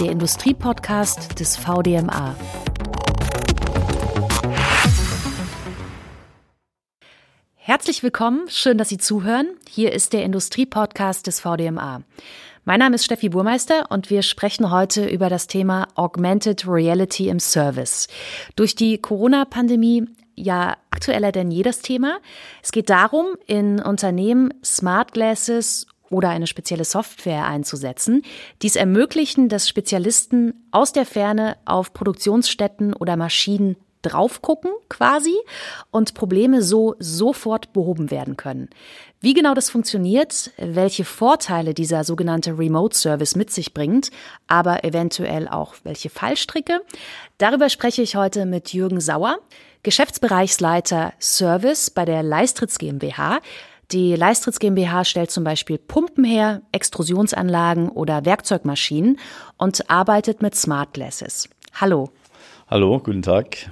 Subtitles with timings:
[0.00, 2.34] der Industriepodcast des VDMA.
[7.54, 9.48] Herzlich willkommen, schön, dass Sie zuhören.
[9.68, 12.02] Hier ist der Industriepodcast des VDMA.
[12.64, 17.38] Mein Name ist Steffi Burmeister und wir sprechen heute über das Thema Augmented Reality im
[17.38, 18.08] Service.
[18.56, 22.20] Durch die Corona-Pandemie ja aktueller denn je das Thema.
[22.62, 28.22] Es geht darum, in Unternehmen Smart Glasses oder eine spezielle Software einzusetzen,
[28.62, 35.34] die es ermöglichen, dass Spezialisten aus der Ferne auf Produktionsstätten oder Maschinen drauf gucken quasi
[35.90, 38.70] und Probleme so sofort behoben werden können.
[39.20, 44.10] Wie genau das funktioniert, welche Vorteile dieser sogenannte Remote Service mit sich bringt,
[44.46, 46.80] aber eventuell auch welche Fallstricke,
[47.38, 49.38] darüber spreche ich heute mit Jürgen Sauer,
[49.82, 53.40] Geschäftsbereichsleiter Service bei der Leistritz GmbH.
[53.92, 59.18] Die Leistritz GmbH stellt zum Beispiel Pumpen her, Extrusionsanlagen oder Werkzeugmaschinen
[59.56, 61.48] und arbeitet mit Smart Glasses.
[61.74, 62.10] Hallo.
[62.68, 63.70] Hallo, guten Tag.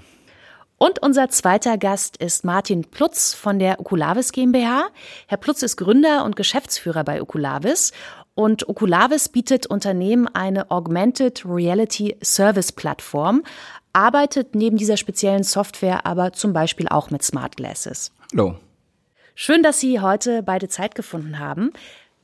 [0.77, 4.89] Und unser zweiter Gast ist Martin Plutz von der Okulavis GmbH.
[5.29, 7.93] Herr Plutz ist Gründer und Geschäftsführer bei Okulavis
[8.35, 13.45] und Okulavis bietet Unternehmen eine Augmented Reality Service Plattform,
[13.93, 18.13] arbeitet neben dieser speziellen Software aber zum Beispiel auch mit Smart Glasses.
[18.33, 18.57] Hallo.
[19.41, 21.71] Schön, dass Sie heute beide Zeit gefunden haben.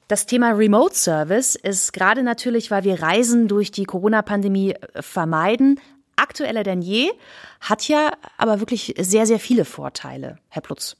[0.08, 5.78] Das Thema Remote Service ist gerade natürlich, weil wir Reisen durch die Corona-Pandemie vermeiden,
[6.16, 7.12] aktueller denn je,
[7.60, 10.96] hat ja aber wirklich sehr, sehr viele Vorteile, Herr Plutz.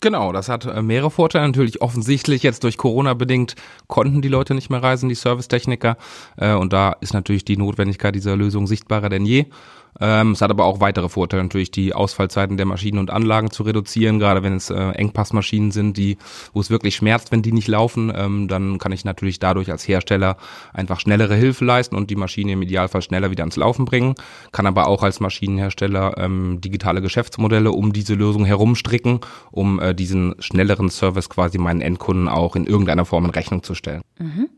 [0.00, 1.46] Genau, das hat äh, mehrere Vorteile.
[1.46, 3.54] Natürlich offensichtlich jetzt durch Corona bedingt
[3.86, 5.96] konnten die Leute nicht mehr reisen, die Servicetechniker.
[6.36, 9.46] Äh, und da ist natürlich die Notwendigkeit dieser Lösung sichtbarer denn je.
[10.00, 13.62] Ähm, es hat aber auch weitere Vorteile, natürlich die Ausfallzeiten der Maschinen und Anlagen zu
[13.62, 16.18] reduzieren, gerade wenn es äh, Engpassmaschinen sind, die,
[16.52, 19.86] wo es wirklich schmerzt, wenn die nicht laufen, ähm, dann kann ich natürlich dadurch als
[19.86, 20.36] Hersteller
[20.72, 24.14] einfach schnellere Hilfe leisten und die Maschine im Idealfall schneller wieder ans Laufen bringen,
[24.52, 29.20] kann aber auch als Maschinenhersteller ähm, digitale Geschäftsmodelle um diese Lösung herumstricken,
[29.50, 33.74] um äh, diesen schnelleren Service quasi meinen Endkunden auch in irgendeiner Form in Rechnung zu
[33.74, 34.02] stellen.
[34.18, 34.48] Mhm.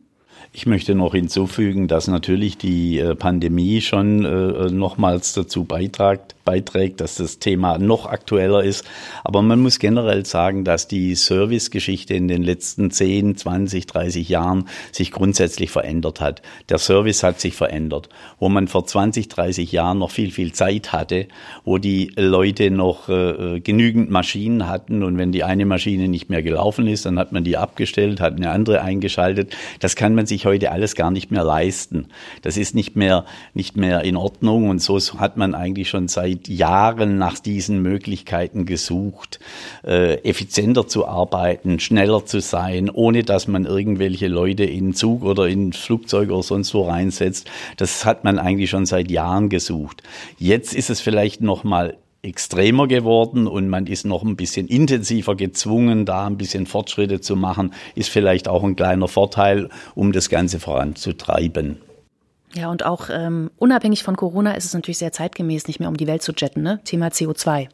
[0.53, 7.03] Ich möchte noch hinzufügen, dass natürlich die äh, Pandemie schon äh, nochmals dazu beitragt, beiträgt,
[7.03, 8.87] dass das Thema noch aktueller ist.
[9.23, 14.67] Aber man muss generell sagen, dass die Servicegeschichte in den letzten 10, 20, 30 Jahren
[14.91, 16.41] sich grundsätzlich verändert hat.
[16.71, 18.09] Der Service hat sich verändert.
[18.39, 21.29] Wo man vor 20, 30 Jahren noch viel, viel Zeit hatte,
[21.67, 26.31] wo die Leute noch äh, äh, genügend Maschinen hatten und wenn die eine Maschine nicht
[26.31, 29.55] mehr gelaufen ist, dann hat man die abgestellt, hat eine andere eingeschaltet.
[29.81, 32.09] Das kann man sich heute alles gar nicht mehr leisten.
[32.43, 36.29] Das ist nicht mehr, nicht mehr in Ordnung und so hat man eigentlich schon seit
[36.29, 39.41] seit Jahren nach diesen Möglichkeiten gesucht,
[39.87, 45.49] äh, effizienter zu arbeiten, schneller zu sein, ohne dass man irgendwelche Leute in Zug oder
[45.49, 47.51] in Flugzeug oder sonst wo reinsetzt.
[47.77, 50.03] Das hat man eigentlich schon seit Jahren gesucht.
[50.39, 55.37] Jetzt ist es vielleicht noch mal extremer geworden und man ist noch ein bisschen intensiver
[55.37, 60.29] gezwungen, da ein bisschen Fortschritte zu machen, ist vielleicht auch ein kleiner Vorteil, um das
[60.29, 61.79] Ganze voranzutreiben.
[62.55, 65.97] Ja, und auch ähm, unabhängig von Corona ist es natürlich sehr zeitgemäß, nicht mehr um
[65.97, 66.81] die Welt zu jetten, ne?
[66.85, 67.69] Thema CO2.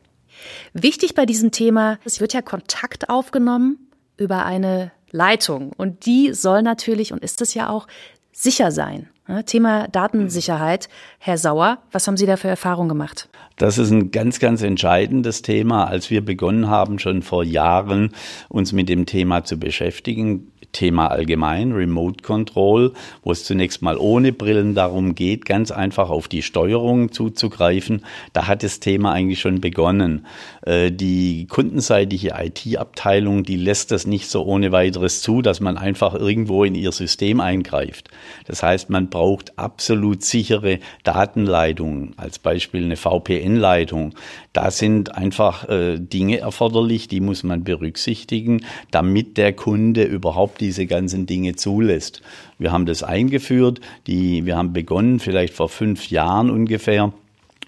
[0.72, 3.78] Wichtig bei diesem Thema, es wird ja Kontakt aufgenommen
[4.16, 7.87] über eine Leitung und die soll natürlich und ist es ja auch
[8.32, 9.09] sicher sein.
[9.27, 9.45] Ne?
[9.45, 10.89] Thema Datensicherheit.
[11.19, 13.29] Herr Sauer, was haben Sie da für Erfahrungen gemacht?
[13.57, 15.85] Das ist ein ganz, ganz entscheidendes Thema.
[15.85, 18.11] Als wir begonnen haben, schon vor Jahren
[18.49, 22.93] uns mit dem Thema zu beschäftigen, Thema allgemein, Remote Control,
[23.23, 28.05] wo es zunächst mal ohne Brillen darum geht, ganz einfach auf die Steuerung zuzugreifen.
[28.35, 30.27] Da hat das Thema eigentlich schon begonnen.
[30.67, 36.15] Äh, die kundenseitige IT-Abteilung, die lässt das nicht so ohne weiteres zu, dass man einfach
[36.15, 38.11] irgendwo in ihr System eingreift.
[38.47, 44.15] Das heißt, man braucht absolut sichere Datenleitungen, als Beispiel eine VPN-Leitung.
[44.53, 50.87] Da sind einfach äh, Dinge erforderlich, die muss man berücksichtigen, damit der Kunde überhaupt diese
[50.87, 52.23] ganzen Dinge zulässt.
[52.59, 57.12] Wir haben das eingeführt, die, wir haben begonnen, vielleicht vor fünf Jahren ungefähr,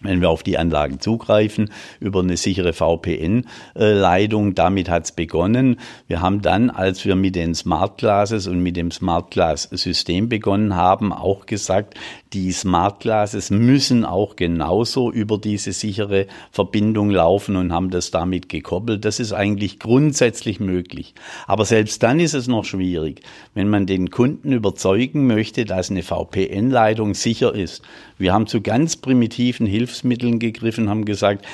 [0.02, 1.70] wenn wir auf die Anlagen zugreifen,
[2.00, 4.54] über eine sichere VPN-Leitung.
[4.54, 5.78] Damit hat es begonnen.
[6.08, 10.75] Wir haben dann, als wir mit den Smart Glasses und mit dem Smart Glass-System begonnen
[10.75, 11.94] haben, auch gesagt,
[12.32, 18.48] die Smart Glasses müssen auch genauso über diese sichere Verbindung laufen und haben das damit
[18.48, 19.04] gekoppelt.
[19.04, 21.14] Das ist eigentlich grundsätzlich möglich.
[21.46, 23.22] Aber selbst dann ist es noch schwierig,
[23.54, 27.82] wenn man den Kunden überzeugen möchte, dass eine VPN-Leitung sicher ist.
[28.19, 31.44] Wir haben zu ganz primitiven Hilfsmitteln gegriffen, haben gesagt,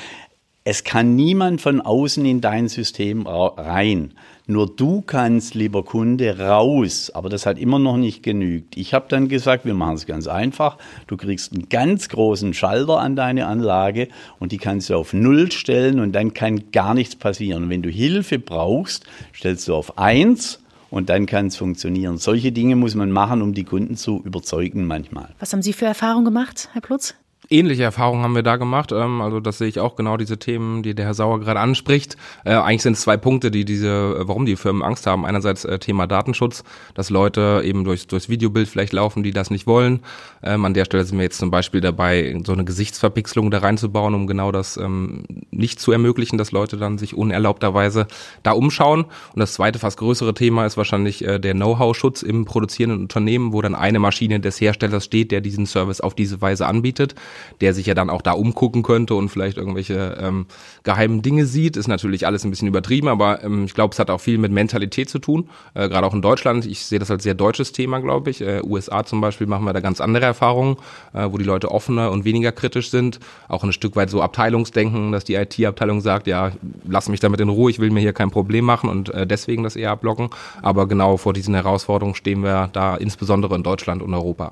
[0.65, 4.13] Es kann niemand von außen in dein System rein.
[4.47, 7.11] Nur du kannst, lieber Kunde, raus.
[7.13, 8.77] Aber das hat immer noch nicht genügt.
[8.77, 10.77] Ich habe dann gesagt, wir machen es ganz einfach.
[11.07, 14.07] Du kriegst einen ganz großen Schalter an deine Anlage
[14.39, 17.69] und die kannst du auf Null stellen und dann kann gar nichts passieren.
[17.69, 19.03] Wenn du Hilfe brauchst,
[19.35, 20.59] stellst du auf Eins
[20.89, 22.19] und dann kann es funktionieren.
[22.19, 25.27] Solche Dinge muss man machen, um die Kunden zu überzeugen manchmal.
[25.39, 27.15] Was haben Sie für Erfahrungen gemacht, Herr Plutz?
[27.49, 28.91] Ähnliche Erfahrungen haben wir da gemacht.
[28.91, 32.17] Ähm, also das sehe ich auch genau diese Themen, die der Herr Sauer gerade anspricht.
[32.45, 35.25] Äh, eigentlich sind es zwei Punkte, die diese, äh, warum die Firmen Angst haben.
[35.25, 36.63] Einerseits äh, Thema Datenschutz,
[36.93, 40.01] dass Leute eben durch, durchs Videobild vielleicht laufen, die das nicht wollen.
[40.41, 44.13] Ähm, an der Stelle sind wir jetzt zum Beispiel dabei, so eine Gesichtsverpixelung da reinzubauen,
[44.13, 48.07] um genau das ähm, nicht zu ermöglichen, dass Leute dann sich unerlaubterweise
[48.43, 49.05] da umschauen.
[49.33, 53.75] Und das zweite, fast größere Thema ist wahrscheinlich der Know-how-Schutz im produzierenden Unternehmen, wo dann
[53.75, 57.15] eine Maschine des Herstellers steht, der diesen Service auf diese Weise anbietet
[57.61, 60.45] der sich ja dann auch da umgucken könnte und vielleicht irgendwelche ähm,
[60.83, 64.09] geheimen Dinge sieht, ist natürlich alles ein bisschen übertrieben, aber ähm, ich glaube, es hat
[64.09, 66.65] auch viel mit Mentalität zu tun, äh, gerade auch in Deutschland.
[66.65, 68.41] Ich sehe das als sehr deutsches Thema, glaube ich.
[68.41, 70.77] Äh, USA zum Beispiel machen wir da ganz andere Erfahrungen,
[71.13, 75.11] äh, wo die Leute offener und weniger kritisch sind, auch ein Stück weit so Abteilungsdenken,
[75.11, 76.51] dass die IT-Abteilung sagt, ja,
[76.87, 79.63] lass mich damit in Ruhe, ich will mir hier kein Problem machen und äh, deswegen
[79.63, 80.29] das eher abblocken.
[80.61, 84.51] Aber genau vor diesen Herausforderungen stehen wir da insbesondere in Deutschland und Europa.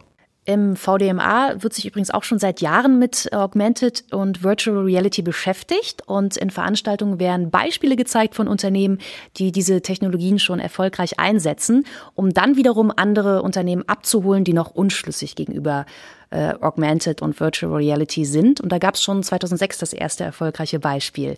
[0.51, 6.06] Im VDMA wird sich übrigens auch schon seit Jahren mit Augmented und Virtual Reality beschäftigt
[6.06, 8.98] und in Veranstaltungen werden Beispiele gezeigt von Unternehmen,
[9.38, 15.36] die diese Technologien schon erfolgreich einsetzen, um dann wiederum andere Unternehmen abzuholen, die noch unschlüssig
[15.36, 15.86] gegenüber
[16.31, 18.59] äh, Augmented und Virtual Reality sind.
[18.59, 21.38] Und da gab es schon 2006 das erste erfolgreiche Beispiel.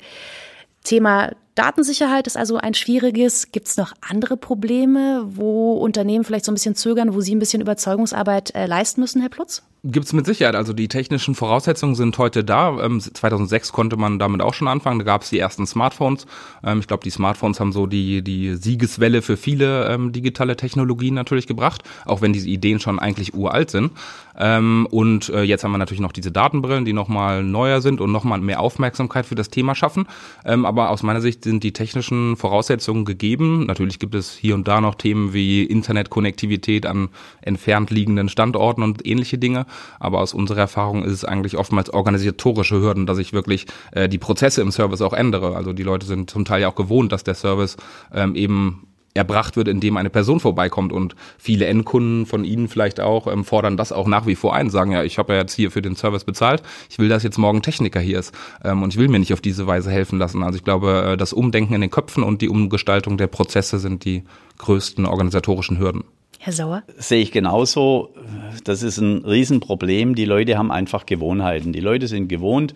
[0.83, 3.51] Thema Datensicherheit ist also ein schwieriges.
[3.51, 7.39] Gibt es noch andere Probleme, wo Unternehmen vielleicht so ein bisschen zögern, wo Sie ein
[7.39, 9.63] bisschen Überzeugungsarbeit äh, leisten müssen, Herr Plutz?
[9.85, 10.56] Gibt es mit Sicherheit.
[10.56, 12.80] Also die technischen Voraussetzungen sind heute da.
[12.81, 15.00] Ähm, 2006 konnte man damit auch schon anfangen.
[15.00, 16.25] Da gab es die ersten Smartphones.
[16.63, 21.13] Ähm, ich glaube, die Smartphones haben so die, die Siegeswelle für viele ähm, digitale Technologien
[21.15, 23.91] natürlich gebracht, auch wenn diese Ideen schon eigentlich uralt sind.
[24.38, 28.09] Ähm, und äh, jetzt haben wir natürlich noch diese Datenbrillen, die nochmal neuer sind und
[28.09, 30.07] nochmal mehr Aufmerksamkeit für das Thema schaffen.
[30.45, 33.65] Ähm, aber aus meiner Sicht sind die technischen Voraussetzungen gegeben.
[33.65, 37.09] Natürlich gibt es hier und da noch Themen wie Internetkonnektivität an
[37.41, 39.65] entfernt liegenden Standorten und ähnliche Dinge.
[40.00, 44.18] Aber aus unserer Erfahrung ist es eigentlich oftmals organisatorische Hürden, dass ich wirklich äh, die
[44.18, 45.56] Prozesse im Service auch ändere.
[45.56, 47.78] Also die Leute sind zum Teil ja auch gewohnt, dass der Service
[48.14, 53.28] ähm, eben erbracht wird, indem eine Person vorbeikommt und viele Endkunden von Ihnen vielleicht auch
[53.28, 55.72] ähm, fordern das auch nach wie vor ein, sagen ja, ich habe ja jetzt hier
[55.72, 58.34] für den Service bezahlt, ich will, dass jetzt morgen Techniker hier ist
[58.64, 60.44] ähm, und ich will mir nicht auf diese Weise helfen lassen.
[60.44, 64.06] Also ich glaube, äh, das Umdenken in den Köpfen und die Umgestaltung der Prozesse sind
[64.06, 64.24] die
[64.58, 66.04] größten organisatorischen Hürden.
[66.40, 66.84] Herr Sauer?
[66.98, 68.14] Sehe ich genauso.
[68.63, 70.15] Das ist ein Riesenproblem.
[70.15, 71.74] Die Leute haben einfach Gewohnheiten.
[71.74, 72.74] Die Leute sind gewohnt.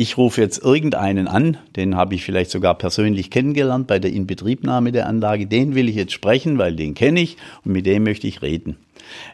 [0.00, 4.92] Ich rufe jetzt irgendeinen an, den habe ich vielleicht sogar persönlich kennengelernt bei der Inbetriebnahme
[4.92, 5.48] der Anlage.
[5.48, 8.76] Den will ich jetzt sprechen, weil den kenne ich und mit dem möchte ich reden.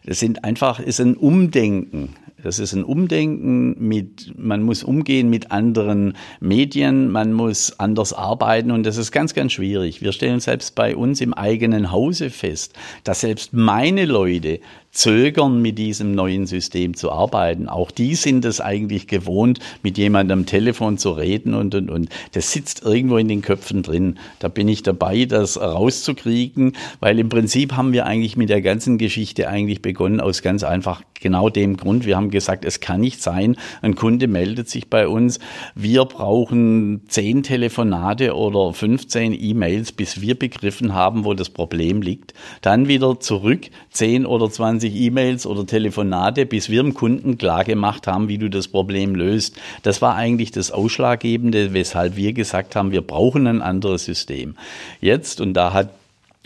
[0.07, 2.15] Das sind einfach, ist ein Umdenken.
[2.43, 8.71] Das ist ein Umdenken mit, man muss umgehen mit anderen Medien, man muss anders arbeiten
[8.71, 10.03] und das ist ganz, ganz schwierig.
[10.03, 14.61] Wir stellen selbst bei uns im eigenen Hause fest, dass selbst meine Leute
[14.95, 17.69] zögern, mit diesem neuen System zu arbeiten.
[17.69, 22.09] Auch die sind es eigentlich gewohnt, mit jemandem Telefon zu reden und, und, und.
[22.31, 24.21] Das sitzt irgendwo in den Köpfen drin.
[24.39, 28.97] Da bin ich dabei, das rauszukriegen, weil im Prinzip haben wir eigentlich mit der ganzen
[28.97, 32.07] Geschichte eigentlich begonnen aus ganz einfach genau dem Grund.
[32.07, 35.41] Wir haben gesagt, es kann nicht sein, ein Kunde meldet sich bei uns,
[35.75, 42.33] wir brauchen zehn Telefonate oder 15 E-Mails, bis wir begriffen haben, wo das Problem liegt.
[42.61, 48.07] Dann wieder zurück, zehn oder 20 20 E-Mails oder Telefonate, bis wir dem Kunden klargemacht
[48.07, 49.57] haben, wie du das Problem löst.
[49.83, 54.57] Das war eigentlich das Ausschlaggebende, weshalb wir gesagt haben, wir brauchen ein anderes System.
[55.01, 55.91] Jetzt, und da hat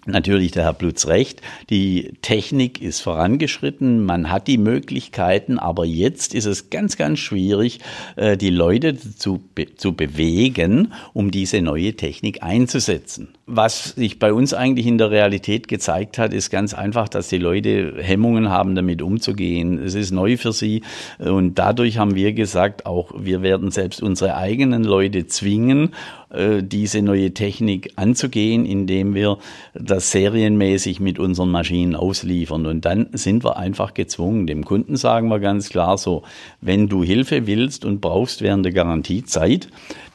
[0.09, 1.43] Natürlich der Herr Blutz recht.
[1.69, 4.03] Die Technik ist vorangeschritten.
[4.03, 7.81] Man hat die Möglichkeiten, aber jetzt ist es ganz, ganz schwierig,
[8.17, 9.43] äh, die Leute zu,
[9.77, 13.38] zu bewegen, um diese neue Technik einzusetzen.
[13.51, 17.39] Was sich bei uns eigentlich in der Realität gezeigt hat, ist ganz einfach, dass die
[17.39, 19.79] Leute Hemmungen haben, damit umzugehen.
[19.79, 20.83] Es ist neu für sie
[21.19, 25.95] und dadurch haben wir gesagt, auch wir werden selbst unsere eigenen Leute zwingen,
[26.29, 29.39] äh, diese neue Technik anzugehen, indem wir
[29.73, 32.67] das serienmäßig mit unseren Maschinen ausliefern.
[32.67, 34.47] Und dann sind wir einfach gezwungen.
[34.47, 36.23] Dem Kunden sagen wir ganz klar so,
[36.61, 39.69] wenn du Hilfe willst und brauchst während der Garantiezeit,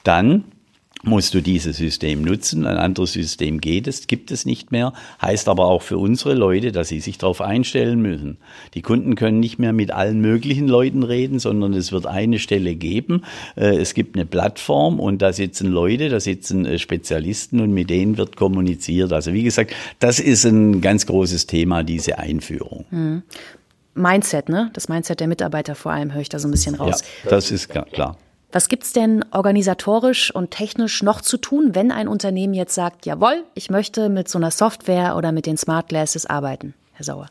[0.04, 0.44] dann
[1.04, 2.66] musst du dieses System nutzen.
[2.66, 4.94] Ein anderes System geht es, gibt es nicht mehr.
[5.22, 8.38] Heißt aber auch für unsere Leute, dass sie sich darauf einstellen müssen.
[8.74, 12.76] Die Kunden können nicht mehr mit allen möglichen Leuten reden, sondern es wird eine Stelle
[12.76, 13.24] geben.
[13.56, 17.90] Äh, es gibt eine Plattform und da sitzen Leute, da sitzen äh, Spezialisten und mit
[17.90, 19.12] denen wird kommuniziert.
[19.12, 22.86] Also wie gesagt, das ist ein ganz großes Thema, diese Einführung.
[22.90, 23.24] Hm.
[23.96, 24.72] Mindset, ne?
[24.74, 27.04] Das Mindset der Mitarbeiter vor allem höre ich da so ein bisschen raus.
[27.26, 28.18] Ja, das ist klar.
[28.54, 33.44] Was gibt's denn organisatorisch und technisch noch zu tun, wenn ein Unternehmen jetzt sagt, jawohl,
[33.56, 37.26] ich möchte mit so einer Software oder mit den Smart Glasses arbeiten, Herr Sauer?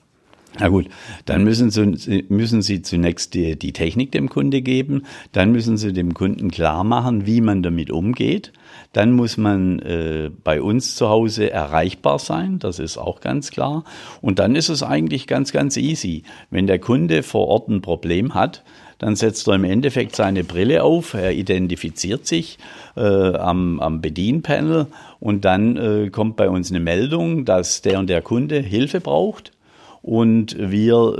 [0.58, 0.86] Na gut,
[1.24, 5.94] dann müssen Sie, müssen Sie zunächst die, die Technik dem Kunde geben, dann müssen Sie
[5.94, 8.52] dem Kunden klar machen, wie man damit umgeht.
[8.92, 13.84] Dann muss man äh, bei uns zu Hause erreichbar sein, das ist auch ganz klar.
[14.20, 16.24] Und dann ist es eigentlich ganz, ganz easy.
[16.50, 18.62] Wenn der Kunde vor Ort ein Problem hat,
[18.98, 22.58] dann setzt er im Endeffekt seine Brille auf, er identifiziert sich
[22.94, 24.86] äh, am, am Bedienpanel
[25.18, 29.52] und dann äh, kommt bei uns eine Meldung, dass der und der Kunde Hilfe braucht
[30.02, 31.18] und wir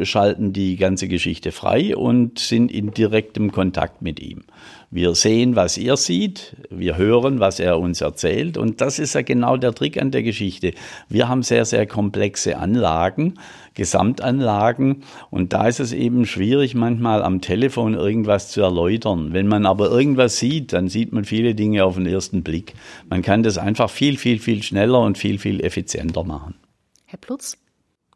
[0.00, 4.44] äh, schalten die ganze Geschichte frei und sind in direktem Kontakt mit ihm.
[4.92, 9.22] Wir sehen, was er sieht, wir hören, was er uns erzählt und das ist ja
[9.22, 10.72] genau der Trick an der Geschichte.
[11.08, 13.34] Wir haben sehr, sehr komplexe Anlagen,
[13.74, 19.32] Gesamtanlagen und da ist es eben schwierig, manchmal am Telefon irgendwas zu erläutern.
[19.32, 22.74] Wenn man aber irgendwas sieht, dann sieht man viele Dinge auf den ersten Blick.
[23.08, 26.54] Man kann das einfach viel, viel, viel schneller und viel, viel effizienter machen.
[27.06, 27.61] Herr Plutz?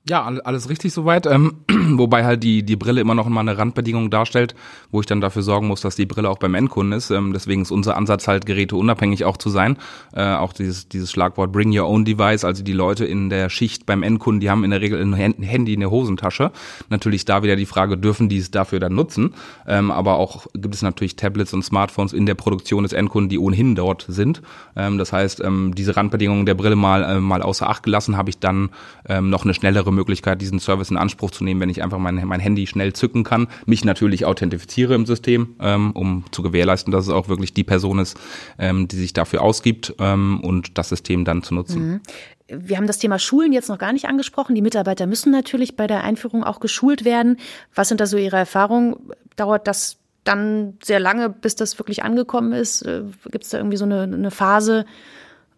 [0.09, 1.27] Ja, alles richtig soweit.
[1.27, 4.55] Ähm, wobei halt die, die Brille immer noch mal eine Randbedingung darstellt,
[4.93, 7.11] wo ich dann dafür sorgen muss, dass die Brille auch beim Endkunden ist.
[7.11, 9.79] Ähm, deswegen ist unser Ansatz halt, Geräte unabhängig auch zu sein.
[10.15, 13.85] Äh, auch dieses, dieses Schlagwort Bring Your Own Device, also die Leute in der Schicht
[13.85, 16.53] beim Endkunden, die haben in der Regel ein Handy in der Hosentasche.
[16.89, 19.35] Natürlich da wieder die Frage, dürfen die es dafür dann nutzen?
[19.67, 23.41] Ähm, aber auch gibt es natürlich Tablets und Smartphones in der Produktion des Endkunden, die
[23.41, 24.41] ohnehin dort sind.
[24.77, 28.31] Ähm, das heißt, ähm, diese Randbedingungen der Brille mal, äh, mal außer Acht gelassen, habe
[28.31, 28.71] ich dann
[29.09, 32.25] ähm, noch eine schnellere Möglichkeit, diesen Service in Anspruch zu nehmen, wenn ich einfach mein,
[32.27, 37.07] mein Handy schnell zücken kann, mich natürlich authentifiziere im System, ähm, um zu gewährleisten, dass
[37.07, 38.17] es auch wirklich die Person ist,
[38.59, 41.89] ähm, die sich dafür ausgibt ähm, und das System dann zu nutzen.
[41.89, 42.01] Mhm.
[42.49, 44.55] Wir haben das Thema Schulen jetzt noch gar nicht angesprochen.
[44.55, 47.39] Die Mitarbeiter müssen natürlich bei der Einführung auch geschult werden.
[47.75, 48.95] Was sind da so Ihre Erfahrungen?
[49.35, 52.83] Dauert das dann sehr lange, bis das wirklich angekommen ist?
[52.83, 54.85] Äh, Gibt es da irgendwie so eine, eine Phase,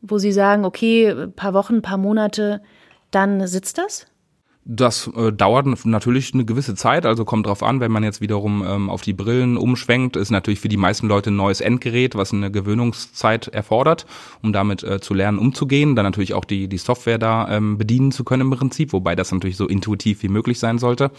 [0.00, 2.62] wo Sie sagen, okay, ein paar Wochen, ein paar Monate,
[3.10, 4.06] dann sitzt das?
[4.70, 8.62] Das äh, dauert natürlich eine gewisse Zeit, also kommt drauf an, wenn man jetzt wiederum
[8.68, 12.34] ähm, auf die Brillen umschwenkt, ist natürlich für die meisten Leute ein neues Endgerät, was
[12.34, 14.04] eine Gewöhnungszeit erfordert,
[14.42, 15.96] um damit äh, zu lernen, umzugehen.
[15.96, 19.32] Dann natürlich auch die, die Software da ähm, bedienen zu können im Prinzip, wobei das
[19.32, 21.12] natürlich so intuitiv wie möglich sein sollte.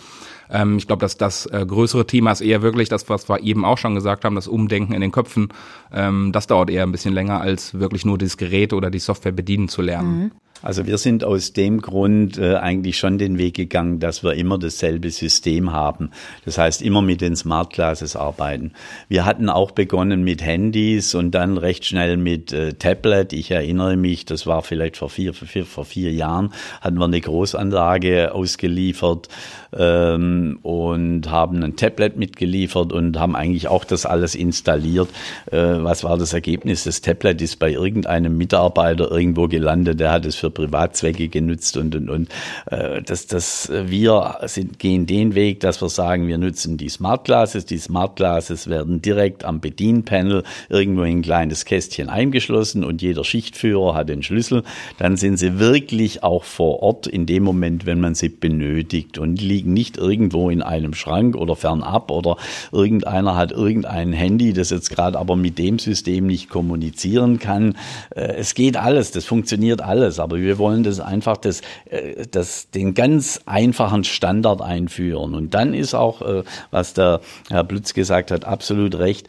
[0.51, 3.65] Ähm, ich glaube, dass das äh, größere Thema ist eher wirklich das, was wir eben
[3.65, 5.49] auch schon gesagt haben, das Umdenken in den Köpfen.
[5.91, 9.31] Ähm, das dauert eher ein bisschen länger, als wirklich nur das Gerät oder die Software
[9.31, 10.19] bedienen zu lernen.
[10.19, 10.31] Mhm.
[10.61, 14.57] Also wir sind aus dem Grund äh, eigentlich schon den Weg gegangen, dass wir immer
[14.57, 16.11] dasselbe System haben.
[16.45, 18.73] Das heißt, immer mit den Smart Classes arbeiten.
[19.07, 23.33] Wir hatten auch begonnen mit Handys und dann recht schnell mit äh, Tablet.
[23.33, 27.05] Ich erinnere mich, das war vielleicht vor vier, vor vier, vor vier Jahren, hatten wir
[27.05, 29.29] eine Großanlage ausgeliefert
[29.77, 35.09] ähm, und haben ein Tablet mitgeliefert und haben eigentlich auch das alles installiert.
[35.51, 36.83] Äh, was war das Ergebnis?
[36.83, 41.95] Das Tablet ist bei irgendeinem Mitarbeiter irgendwo gelandet, der hat es für Privatzwecke genutzt und
[41.95, 42.29] und und
[42.67, 47.25] äh, das das wir sind gehen den Weg, dass wir sagen, wir nutzen die Smart
[47.25, 47.65] Glasses.
[47.65, 53.23] Die Smart Glasses werden direkt am Bedienpanel irgendwo in ein kleines Kästchen eingeschlossen und jeder
[53.23, 54.63] Schichtführer hat den Schlüssel.
[54.97, 59.41] Dann sind sie wirklich auch vor Ort in dem Moment, wenn man sie benötigt und
[59.59, 62.37] liegen nicht irgendwo in einem Schrank oder fernab oder
[62.71, 67.75] irgendeiner hat irgendein Handy, das jetzt gerade aber mit dem System nicht kommunizieren kann.
[68.15, 72.69] Äh, es geht alles, das funktioniert alles, aber wir wollen das einfach das, äh, das,
[72.71, 75.35] den ganz einfachen Standard einführen.
[75.35, 79.27] Und dann ist auch, äh, was der Herr Blütz gesagt hat, absolut recht.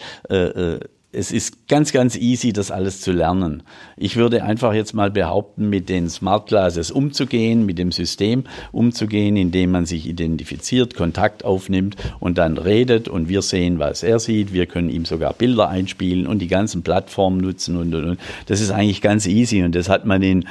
[1.12, 3.64] Es ist ganz, ganz easy, das alles zu lernen.
[3.96, 9.36] Ich würde einfach jetzt mal behaupten, mit den Smart Glasses umzugehen, mit dem System umzugehen,
[9.36, 14.52] indem man sich identifiziert, Kontakt aufnimmt und dann redet und wir sehen, was er sieht.
[14.52, 18.20] Wir können ihm sogar Bilder einspielen und die ganzen Plattformen nutzen und, und, und.
[18.46, 20.44] Das ist eigentlich ganz easy und das hat man in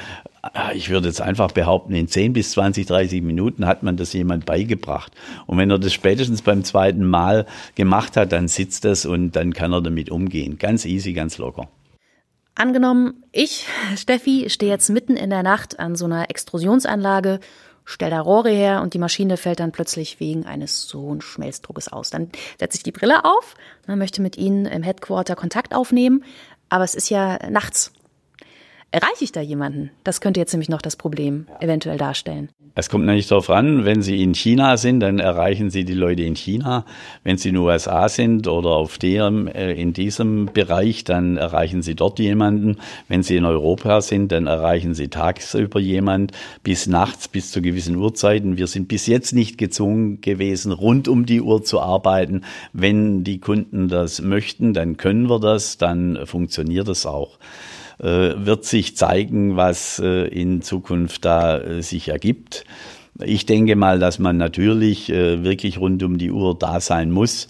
[0.74, 4.46] ich würde jetzt einfach behaupten, in 10 bis 20, 30 Minuten hat man das jemand
[4.46, 5.12] beigebracht.
[5.48, 9.54] Und wenn er das spätestens beim zweiten Mal gemacht hat, dann sitzt das und dann
[9.54, 10.58] kann er damit umgehen.
[10.58, 11.68] Ganz easy, ganz locker.
[12.56, 17.40] Angenommen, ich, Steffi, stehe jetzt mitten in der Nacht an so einer Extrusionsanlage,
[17.86, 21.88] stelle da Rohre her und die Maschine fällt dann plötzlich wegen eines so hohen Schmelzdruckes
[21.88, 22.10] aus.
[22.10, 22.30] Dann
[22.60, 23.56] setze ich die Brille auf,
[23.88, 26.24] dann möchte mit Ihnen im Headquarter Kontakt aufnehmen.
[26.70, 27.94] aber es ist ja nachts.
[28.92, 29.92] Erreiche ich da jemanden?
[30.04, 32.50] Das könnte jetzt nämlich noch das Problem eventuell darstellen.
[32.74, 36.24] Es kommt nämlich darauf an, wenn Sie in China sind, dann erreichen Sie die Leute
[36.24, 36.86] in China.
[37.24, 41.82] Wenn Sie in den USA sind oder auf dem, äh, in diesem Bereich, dann erreichen
[41.82, 42.78] Sie dort jemanden.
[43.08, 46.32] Wenn Sie in Europa sind, dann erreichen Sie tagsüber jemand
[46.64, 48.58] bis nachts, bis zu gewissen Uhrzeiten.
[48.58, 52.44] Wir sind bis jetzt nicht gezwungen gewesen, rund um die Uhr zu arbeiten.
[52.72, 57.38] Wenn die Kunden das möchten, dann können wir das, dann funktioniert es auch.
[58.00, 62.64] Äh, wird sich zeigen, was äh, in Zukunft da äh, sich ergibt.
[63.22, 67.50] Ich denke mal, dass man natürlich wirklich rund um die Uhr da sein muss.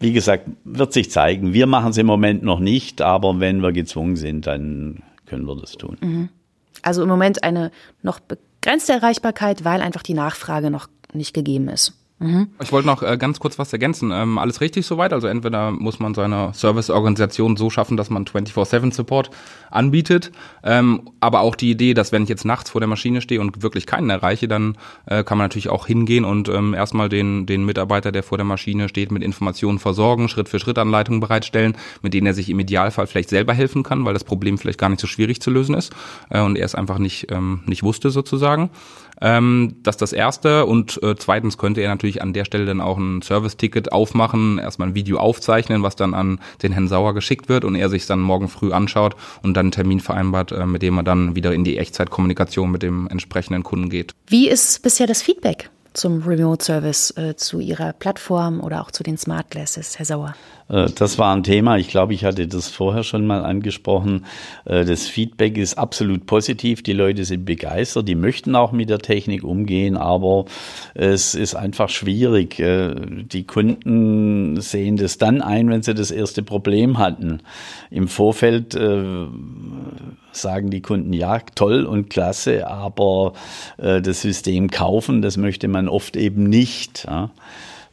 [0.00, 1.52] Wie gesagt, wird sich zeigen.
[1.52, 5.56] Wir machen es im Moment noch nicht, aber wenn wir gezwungen sind, dann können wir
[5.56, 5.98] das tun.
[6.00, 6.28] Mhm.
[6.80, 7.70] Also im Moment eine
[8.02, 11.92] noch begrenzte Erreichbarkeit, weil einfach die Nachfrage noch nicht gegeben ist.
[12.24, 12.48] Mhm.
[12.62, 14.10] Ich wollte noch äh, ganz kurz was ergänzen.
[14.10, 15.12] Ähm, alles richtig soweit.
[15.12, 19.30] Also entweder muss man seine Serviceorganisation so schaffen, dass man 24-7-Support
[19.70, 20.32] anbietet.
[20.62, 23.62] Ähm, aber auch die Idee, dass wenn ich jetzt nachts vor der Maschine stehe und
[23.62, 27.66] wirklich keinen erreiche, dann äh, kann man natürlich auch hingehen und ähm, erstmal den, den
[27.66, 32.14] Mitarbeiter, der vor der Maschine steht, mit Informationen versorgen, Schritt für Schritt Anleitungen bereitstellen, mit
[32.14, 35.00] denen er sich im Idealfall vielleicht selber helfen kann, weil das Problem vielleicht gar nicht
[35.00, 35.92] so schwierig zu lösen ist
[36.30, 38.70] äh, und er es einfach nicht, ähm, nicht wusste sozusagen.
[39.20, 40.66] Ähm, das ist das Erste.
[40.66, 44.88] Und äh, zweitens könnte er natürlich an der Stelle dann auch ein Service-Ticket aufmachen, erstmal
[44.88, 48.20] ein Video aufzeichnen, was dann an den Herrn Sauer geschickt wird und er sich dann
[48.20, 51.64] morgen früh anschaut und dann einen Termin vereinbart, äh, mit dem er dann wieder in
[51.64, 54.14] die Echtzeitkommunikation mit dem entsprechenden Kunden geht.
[54.26, 59.02] Wie ist bisher das Feedback zum Remote Service, äh, zu Ihrer Plattform oder auch zu
[59.02, 60.34] den Smart Glasses, Herr Sauer?
[60.68, 61.78] Äh, das war ein Thema.
[61.78, 64.26] Ich glaube, ich hatte das vorher schon mal angesprochen.
[64.64, 66.82] Äh, das Feedback ist absolut positiv.
[66.82, 68.08] Die Leute sind begeistert.
[68.08, 70.46] Die möchten auch mit der Technik umgehen, aber
[70.94, 72.58] es ist einfach schwierig.
[72.58, 77.40] Äh, die Kunden sehen das dann ein, wenn sie das erste Problem hatten.
[77.90, 78.74] Im Vorfeld
[80.36, 83.32] sagen die Kunden, ja, toll und klasse, aber
[83.76, 87.06] das System kaufen, das möchte man oft eben nicht.
[87.06, 87.28] Äh,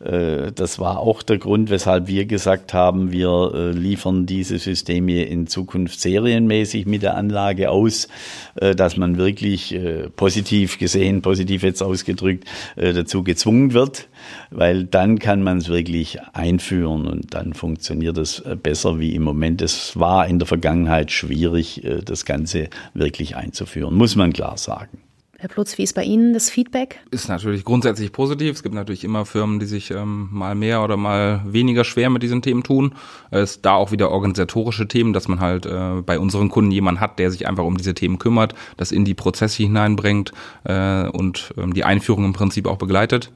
[0.03, 5.45] das war auch der Grund, weshalb wir gesagt haben, wir äh, liefern diese Systeme in
[5.45, 8.07] Zukunft serienmäßig mit der Anlage aus,
[8.55, 9.77] äh, dass man wirklich
[10.15, 14.07] positiv gesehen, positiv jetzt ausgedrückt, dazu gezwungen wird,
[14.49, 19.61] weil dann kann man es wirklich einführen und dann funktioniert es besser wie im Moment.
[19.61, 24.99] Es war in der Vergangenheit schwierig, das Ganze wirklich einzuführen, muss man klar sagen.
[25.41, 26.99] Herr Plutz, wie ist bei Ihnen das Feedback?
[27.09, 28.57] Ist natürlich grundsätzlich positiv.
[28.57, 32.21] Es gibt natürlich immer Firmen, die sich ähm, mal mehr oder mal weniger schwer mit
[32.21, 32.93] diesen Themen tun.
[33.31, 37.01] Es ist da auch wieder organisatorische Themen, dass man halt äh, bei unseren Kunden jemanden
[37.01, 40.31] hat, der sich einfach um diese Themen kümmert, das in die Prozesse hineinbringt
[40.63, 43.31] äh, und ähm, die Einführung im Prinzip auch begleitet.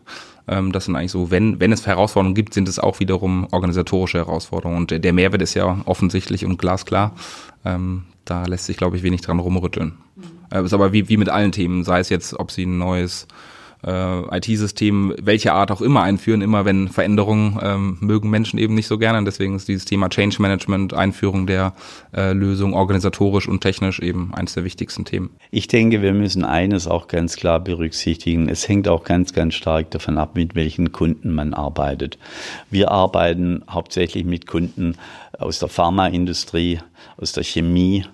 [0.47, 4.19] Ähm, das sind eigentlich so, wenn, wenn es Herausforderungen gibt, sind es auch wiederum organisatorische
[4.19, 4.77] Herausforderungen.
[4.77, 7.15] Und der Mehrwert ist ja offensichtlich und glasklar.
[7.65, 9.97] Ähm, da lässt sich, glaube ich, wenig dran rumrütteln.
[10.17, 13.27] Äh, ist aber wie, wie mit allen Themen, sei es jetzt, ob sie ein neues
[13.85, 18.87] äh, IT-System, welche Art auch immer einführen, immer wenn Veränderungen ähm, mögen Menschen eben nicht
[18.87, 19.17] so gerne.
[19.17, 21.73] Und deswegen ist dieses Thema Change Management, Einführung der
[22.15, 25.29] äh, Lösung organisatorisch und technisch eben eines der wichtigsten Themen.
[25.51, 28.49] Ich denke, wir müssen eines auch ganz klar berücksichtigen.
[28.49, 32.17] Es hängt auch ganz, ganz stark davon ab, mit welchen Kunden man arbeitet.
[32.69, 34.95] Wir arbeiten hauptsächlich mit Kunden
[35.37, 36.79] aus der Pharmaindustrie,
[37.17, 38.05] aus der Chemie,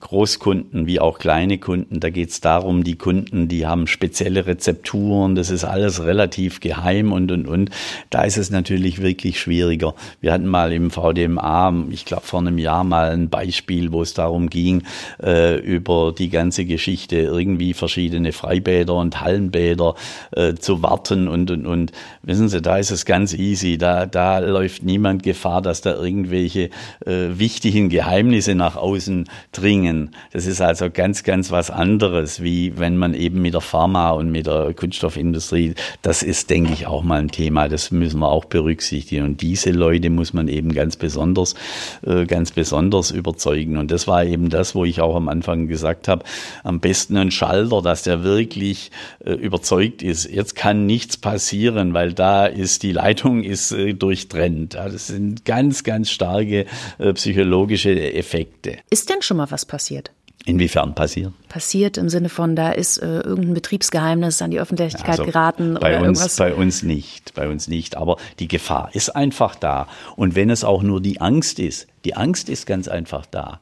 [0.00, 2.00] Großkunden wie auch kleine Kunden.
[2.00, 7.12] Da geht es darum, die Kunden, die haben spezielle Rezepturen, das ist alles relativ geheim
[7.12, 7.70] und und und.
[8.10, 9.94] Da ist es natürlich wirklich schwieriger.
[10.20, 14.14] Wir hatten mal im VDMA, ich glaube vor einem Jahr mal ein Beispiel, wo es
[14.14, 14.84] darum ging,
[15.22, 19.94] äh, über die ganze Geschichte irgendwie verschiedene Freibäder und Hallenbäder
[20.32, 21.92] äh, zu warten und und und.
[22.22, 23.78] Wissen Sie, da ist es ganz easy.
[23.78, 26.70] Da da läuft niemand Gefahr, dass da irgendwelche
[27.04, 30.10] äh, wichtigen Geheimnisse nach außen dringen bringen.
[30.32, 34.30] Das ist also ganz, ganz was anderes, wie wenn man eben mit der Pharma und
[34.30, 37.68] mit der Kunststoffindustrie, das ist, denke ich, auch mal ein Thema.
[37.68, 39.24] Das müssen wir auch berücksichtigen.
[39.24, 41.54] Und diese Leute muss man eben ganz besonders,
[42.02, 43.76] äh, ganz besonders überzeugen.
[43.76, 46.24] Und das war eben das, wo ich auch am Anfang gesagt habe,
[46.64, 48.90] am besten ein Schalter, dass der wirklich
[49.24, 50.30] äh, überzeugt ist.
[50.30, 54.74] Jetzt kann nichts passieren, weil da ist, die Leitung ist äh, durchtrennt.
[54.74, 56.66] Das sind ganz, ganz starke
[57.14, 58.78] psychologische Effekte.
[58.90, 59.77] Ist denn schon mal was passiert?
[59.78, 60.10] Passiert.
[60.44, 61.32] Inwiefern passiert?
[61.48, 65.90] Passiert im Sinne von, da ist äh, irgendein Betriebsgeheimnis an die Öffentlichkeit also geraten bei
[65.90, 66.36] oder uns, irgendwas.
[66.36, 67.96] Bei uns nicht, bei uns nicht.
[67.96, 69.86] Aber die Gefahr ist einfach da.
[70.16, 73.60] Und wenn es auch nur die Angst ist, die Angst ist ganz einfach da.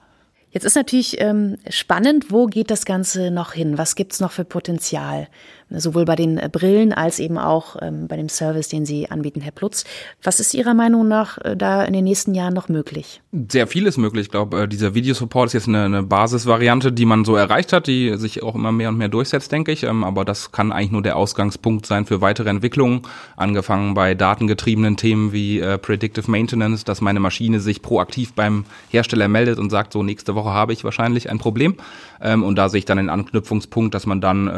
[0.51, 3.77] Jetzt ist natürlich ähm, spannend, wo geht das Ganze noch hin?
[3.77, 5.29] Was gibt's noch für Potenzial?
[5.71, 9.41] Sowohl bei den äh, Brillen als eben auch ähm, bei dem Service, den Sie anbieten,
[9.41, 9.85] Herr Plutz.
[10.23, 13.21] Was ist Ihrer Meinung nach äh, da in den nächsten Jahren noch möglich?
[13.51, 14.27] Sehr viel ist möglich.
[14.27, 17.87] Ich glaube, äh, dieser Videosupport ist jetzt eine, eine Basisvariante, die man so erreicht hat,
[17.87, 19.83] die sich auch immer mehr und mehr durchsetzt, denke ich.
[19.83, 23.03] Ähm, aber das kann eigentlich nur der Ausgangspunkt sein für weitere Entwicklungen,
[23.37, 29.59] angefangen bei datengetriebenen Themen wie Predictive Maintenance, dass meine Maschine sich proaktiv beim Hersteller meldet
[29.59, 31.77] und sagt, so nächste Woche habe ich wahrscheinlich ein Problem.
[32.21, 34.49] Ähm, und da sehe ich dann den Anknüpfungspunkt, dass man dann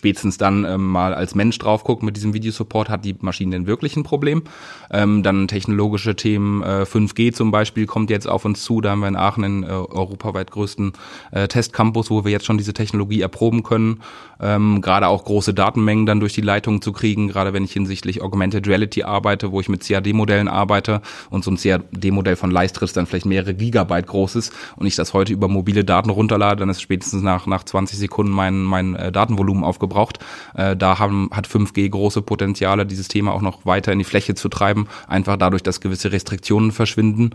[0.00, 3.66] spätestens dann ähm, mal als Mensch drauf guckt mit diesem Videosupport, hat die Maschine denn
[3.66, 4.44] wirklich ein Problem?
[4.90, 8.80] Ähm, dann technologische Themen, äh, 5G zum Beispiel kommt jetzt auf uns zu.
[8.80, 10.94] Da haben wir in Aachen den äh, europaweit größten
[11.32, 14.00] äh, Testcampus, wo wir jetzt schon diese Technologie erproben können.
[14.40, 18.22] Ähm, gerade auch große Datenmengen dann durch die Leitung zu kriegen, gerade wenn ich hinsichtlich
[18.22, 23.04] Augmented Reality arbeite, wo ich mit CAD-Modellen arbeite und so ein CAD-Modell von Leistritz dann
[23.04, 26.80] vielleicht mehrere Gigabyte groß ist und ich das heute über mobile Daten runterlade, dann ist
[26.80, 30.18] spätestens nach, nach 20 Sekunden mein, mein äh, Datenvolumen aufgebraucht.
[30.54, 34.34] Äh, da haben, hat 5G große Potenziale, dieses Thema auch noch weiter in die Fläche
[34.34, 37.30] zu treiben, einfach dadurch, dass gewisse Restriktionen verschwinden.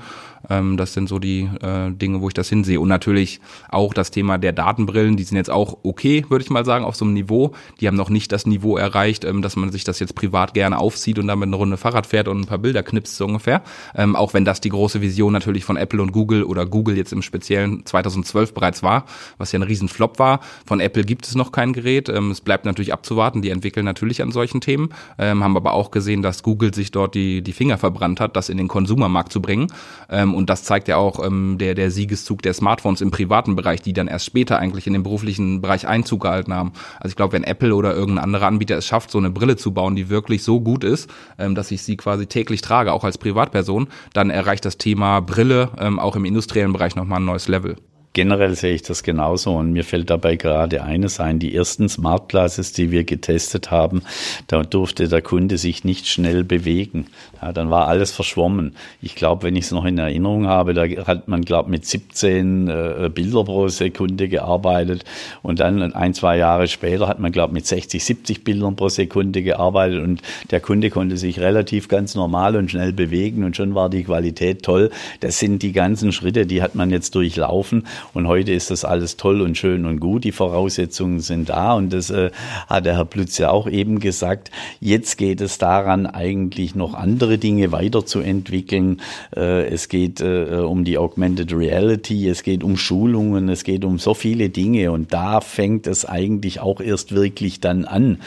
[0.50, 2.80] Ähm, das sind so die äh, Dinge, wo ich das hinsehe.
[2.80, 3.40] Und natürlich
[3.70, 6.96] auch das Thema der Datenbrillen, die sind jetzt auch okay, würde ich mal sagen, auf
[6.96, 7.54] so einem Niveau.
[7.80, 10.78] Die haben noch nicht das Niveau erreicht, ähm, dass man sich das jetzt privat gerne
[10.78, 13.62] aufzieht und damit eine Runde Fahrrad fährt und ein paar Bilder knipst, so ungefähr.
[13.96, 17.14] Ähm, auch wenn das die große Vision natürlich von Apple und Google oder Google jetzt
[17.14, 19.06] im Speziellen 2012 bereits war,
[19.38, 20.40] was ja ein Riesenflop war.
[20.66, 22.10] Von Apple gibt es noch kein Gerät.
[22.10, 23.42] Ähm, es bleibt natürlich abzuwarten.
[23.42, 27.16] Die entwickeln natürlich an solchen Themen, ähm, haben aber auch gesehen, dass Google sich dort
[27.16, 29.68] die, die Finger verbrannt hat, das in den Konsumermarkt zu bringen.
[30.10, 33.82] Ähm, und das zeigt ja auch ähm, der, der Siegeszug der Smartphones im privaten Bereich,
[33.82, 36.72] die dann erst später eigentlich in den beruflichen Bereich Einzug gehalten haben.
[37.00, 39.74] Also ich glaube, wenn Apple oder irgendein anderer Anbieter es schafft, so eine Brille zu
[39.74, 43.18] bauen, die wirklich so gut ist, ähm, dass ich sie quasi täglich trage, auch als
[43.18, 47.76] Privatperson, dann erreicht das Thema Brille ähm, auch im industriellen Bereich nochmal ein neues Level.
[48.16, 51.38] Generell sehe ich das genauso und mir fällt dabei gerade eines ein.
[51.38, 54.04] Die ersten Smart Glasses, die wir getestet haben,
[54.48, 57.08] da durfte der Kunde sich nicht schnell bewegen.
[57.54, 58.76] Dann war alles verschwommen.
[59.02, 62.68] Ich glaube, wenn ich es noch in Erinnerung habe, da hat man, glaube mit 17
[62.68, 65.04] äh, Bilder pro Sekunde gearbeitet
[65.42, 69.44] und dann ein, zwei Jahre später hat man, glaube mit 60, 70 Bildern pro Sekunde
[69.44, 73.90] gearbeitet und der Kunde konnte sich relativ ganz normal und schnell bewegen und schon war
[73.90, 74.90] die Qualität toll.
[75.20, 79.18] Das sind die ganzen Schritte, die hat man jetzt durchlaufen und heute ist das alles
[79.18, 80.24] toll und schön und gut.
[80.24, 82.32] Die Voraussetzungen sind da und das äh,
[82.68, 84.52] hat der Herr Plütz ja auch eben gesagt.
[84.80, 89.02] Jetzt geht es daran, eigentlich noch andere Dinge weiterzuentwickeln.
[89.36, 94.00] Äh, es geht äh, um die Augmented Reality, es geht um Schulungen, es geht um
[94.00, 98.20] so viele Dinge und da fängt es eigentlich auch erst wirklich dann an.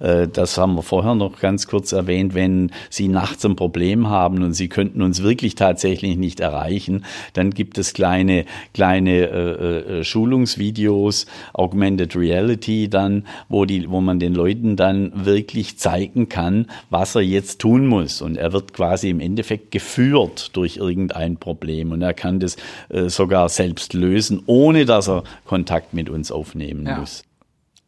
[0.00, 2.34] Äh, das haben wir vorher noch ganz kurz erwähnt.
[2.34, 7.50] Wenn Sie nachts ein Problem haben und Sie könnten uns wirklich tatsächlich nicht erreichen, dann
[7.50, 15.12] gibt es kleine, kleine Schulungsvideos, Augmented Reality dann, wo die, wo man den Leuten dann
[15.24, 18.11] wirklich zeigen kann, was er jetzt tun muss.
[18.20, 22.56] Und er wird quasi im Endeffekt geführt durch irgendein Problem und er kann das
[22.88, 26.98] äh, sogar selbst lösen, ohne dass er Kontakt mit uns aufnehmen ja.
[26.98, 27.24] muss.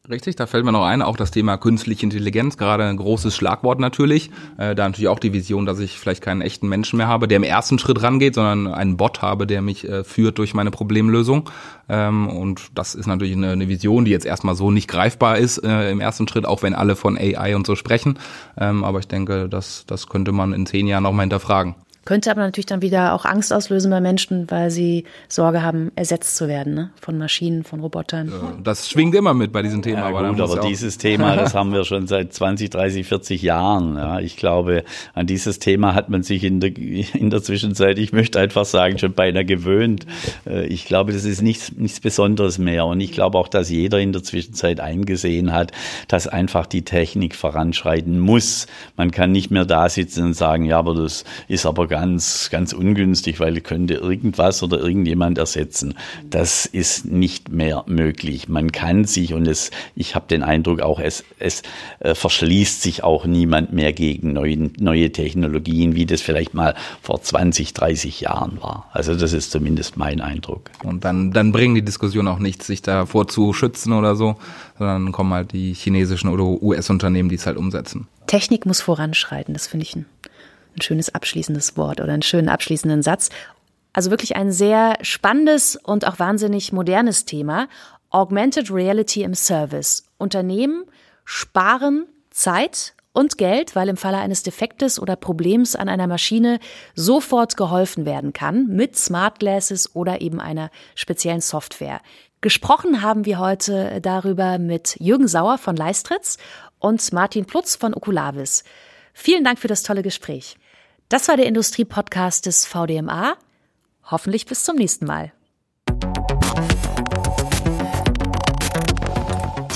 [0.07, 3.81] Richtig, da fällt mir noch ein, auch das Thema künstliche Intelligenz, gerade ein großes Schlagwort
[3.81, 4.31] natürlich.
[4.59, 7.39] Äh, da natürlich auch die Vision, dass ich vielleicht keinen echten Menschen mehr habe, der
[7.39, 11.49] im ersten Schritt rangeht, sondern einen Bot habe, der mich äh, führt durch meine Problemlösung.
[11.89, 15.57] Ähm, und das ist natürlich eine, eine, Vision, die jetzt erstmal so nicht greifbar ist
[15.65, 18.19] äh, im ersten Schritt, auch wenn alle von AI und so sprechen.
[18.59, 21.77] Ähm, aber ich denke, das, das könnte man in zehn Jahren nochmal hinterfragen.
[22.05, 26.37] Könnte aber natürlich dann wieder auch Angst auslösen bei Menschen, weil sie Sorge haben, ersetzt
[26.37, 26.91] zu werden ne?
[27.01, 28.33] von Maschinen, von Robotern.
[28.63, 30.01] Das schwingt immer mit bei diesem Thema.
[30.01, 33.97] Ja, aber, gut, aber dieses Thema, das haben wir schon seit 20, 30, 40 Jahren.
[33.97, 34.21] Ja.
[34.21, 38.39] Ich glaube, an dieses Thema hat man sich in der, in der Zwischenzeit, ich möchte
[38.39, 40.07] einfach sagen, schon beinahe gewöhnt.
[40.47, 42.87] Äh, ich glaube, das ist nichts, nichts Besonderes mehr.
[42.87, 45.73] Und ich glaube auch, dass jeder in der Zwischenzeit eingesehen hat,
[46.09, 48.67] dass einfach die Technik voranschreiten muss.
[48.97, 52.73] Man kann nicht mehr da sitzen und sagen, ja, aber das ist aber ganz, ganz
[52.73, 55.95] ungünstig, weil könnte irgendwas oder irgendjemand ersetzen.
[56.29, 58.49] Das ist nicht mehr möglich.
[58.49, 61.63] Man kann sich und es, ich habe den Eindruck auch, es, es
[62.01, 67.23] äh, verschließt sich auch niemand mehr gegen neue, neue Technologien, wie das vielleicht mal vor
[67.23, 68.91] 20, 30 Jahren war.
[68.93, 70.71] Also das ist zumindest mein Eindruck.
[70.83, 74.35] Und dann, dann bringen die Diskussionen auch nichts, sich davor zu schützen oder so,
[74.81, 78.09] sondern kommen halt die chinesischen oder US-Unternehmen, die es halt umsetzen.
[78.27, 80.07] Technik muss voranschreiten, das finde ich ein
[80.77, 83.31] ein schönes abschließendes Wort oder einen schönen abschließenden Satz.
[83.93, 87.69] Also wirklich ein sehr spannendes und auch wahnsinnig modernes Thema.
[88.11, 90.05] Augmented Reality im Service.
[90.19, 90.85] Unternehmen
[91.25, 96.59] sparen Zeit und Geld, weil im Falle eines Defektes oder Problems an einer Maschine
[96.95, 102.01] sofort geholfen werden kann mit Smart Glasses oder eben einer speziellen Software.
[102.41, 106.37] Gesprochen haben wir heute darüber mit Jürgen Sauer von Leistritz
[106.79, 108.65] und Martin Plutz von Okulavis.
[109.15, 110.57] Vielen Dank für das tolle Gespräch.
[111.09, 113.37] Das war der Industriepodcast des VDMA.
[114.11, 115.33] Hoffentlich bis zum nächsten Mal.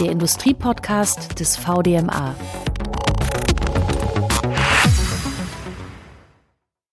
[0.01, 2.35] Der Industriepodcast des VDMA.